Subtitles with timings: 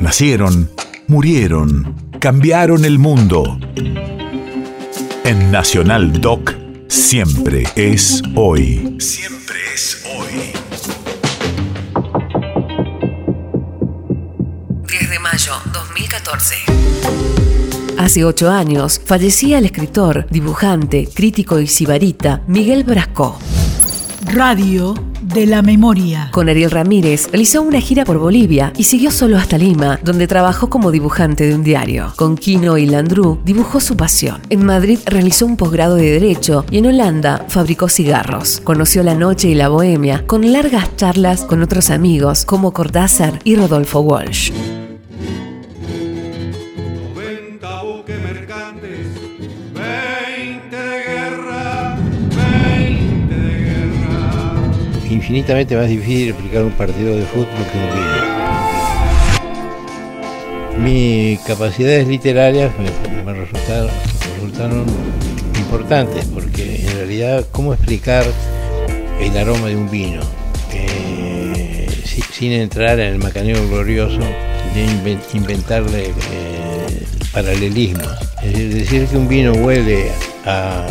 [0.00, 0.70] Nacieron,
[1.08, 3.58] murieron, cambiaron el mundo.
[5.24, 6.54] En Nacional Doc,
[6.88, 8.96] siempre es hoy.
[8.98, 10.52] Siempre es hoy.
[14.88, 16.54] 10 de mayo 2014.
[17.98, 23.38] Hace ocho años fallecía el escritor, dibujante, crítico y sibarita Miguel Brasco.
[24.24, 26.28] Radio de la memoria.
[26.32, 30.68] Con Ariel Ramírez realizó una gira por Bolivia y siguió solo hasta Lima, donde trabajó
[30.68, 32.12] como dibujante de un diario.
[32.16, 34.40] Con Kino y Landru dibujó su pasión.
[34.50, 38.60] En Madrid realizó un posgrado de Derecho y en Holanda fabricó cigarros.
[38.62, 43.56] Conoció la noche y la bohemia con largas charlas con otros amigos como Cortázar y
[43.56, 44.52] Rodolfo Walsh.
[55.10, 58.40] Infinitamente más difícil explicar un partido de fútbol que un vino.
[60.84, 63.90] Mis capacidades literarias me, resultaron,
[65.58, 68.24] importantes porque en realidad cómo explicar
[69.20, 70.20] el aroma de un vino
[70.72, 74.20] Eh, si- sin entrar en el macaneo glorioso
[74.74, 78.06] de inven- inventarle eh, paralelismos.
[78.42, 80.10] Es decir que un vino huele
[80.46, 80.86] a,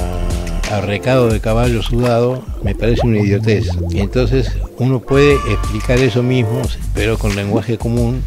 [0.72, 3.70] a recado de caballo sudado me parece una idiotez.
[3.92, 6.62] Entonces uno puede explicar eso mismo,
[6.94, 8.22] pero con lenguaje común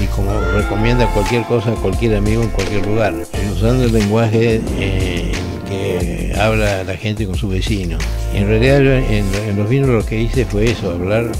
[0.00, 3.14] y como recomienda cualquier cosa a cualquier amigo en cualquier lugar,
[3.52, 5.32] usando el lenguaje eh,
[5.68, 7.98] que habla la gente con su vecino.
[8.32, 11.32] En realidad en, los vinos lo que hice fue eso, hablar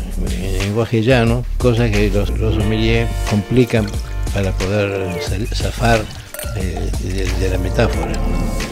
[0.43, 2.57] en lenguaje llano, cosas que los, los
[3.31, 3.87] complican
[4.35, 5.21] para poder
[5.55, 6.01] zafar
[6.55, 8.13] de, la metáfora.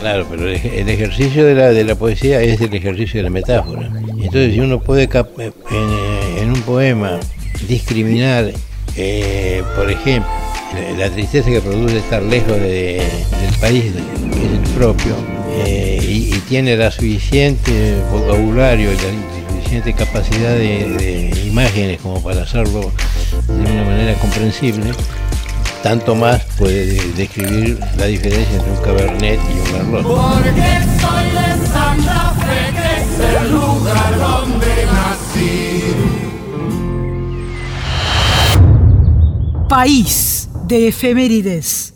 [0.00, 3.24] Claro, pero el, ej- el ejercicio de la, de la poesía es el ejercicio de
[3.24, 3.90] la metáfora.
[4.08, 7.18] Entonces, si uno puede cap- en, eh, en un poema
[7.68, 8.50] discriminar,
[8.96, 10.30] eh, por ejemplo,
[10.98, 13.02] la, tristeza que produce estar lejos de-
[13.40, 13.84] del país
[14.32, 15.14] que es el propio,
[15.64, 22.92] eh, y, tiene la suficiente vocabulario y la suficiente capacidad de imágenes como para hacerlo
[23.48, 24.92] de una manera comprensible,
[25.82, 30.02] tanto más puede de- describir la diferencia entre un cabernet y un merlot.
[30.02, 35.82] Porque soy de Santa Fe, que es el lugar donde nací.
[39.68, 41.92] País de efemérides.